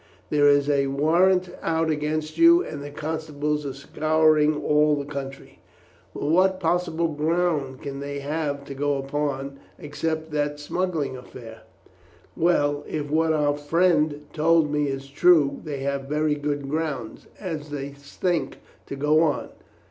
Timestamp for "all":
4.57-4.95